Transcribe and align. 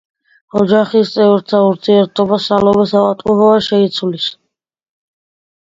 ოჯახის 0.59 1.11
წევრთა 1.15 1.59
ურთიერთობას 1.67 2.47
სალომეს 2.53 2.95
ავადმყოფობა 3.03 3.61
შეცვლის. 3.67 4.27